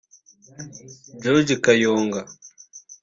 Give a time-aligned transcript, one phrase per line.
[1.21, 2.21] George Kayonga